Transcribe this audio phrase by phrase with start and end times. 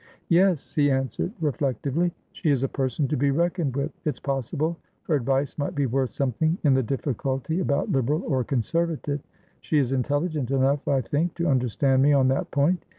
[0.29, 2.11] "Yes," he answered, reflectively.
[2.31, 3.91] "She is a person to be reckoned with.
[4.03, 9.21] It's possible her advice might be worth something in the difficulty about Liberal or Conservative.
[9.59, 12.83] She is intelligent enough, I think, to understand me on that point.